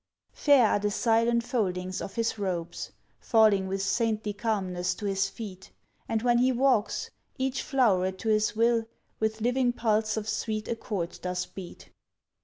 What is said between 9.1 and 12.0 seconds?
With living pulse of sweet accord doth beat.